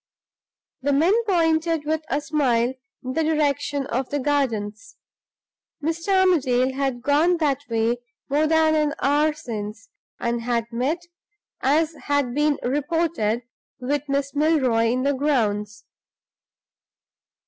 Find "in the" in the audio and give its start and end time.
3.03-3.23, 14.85-15.13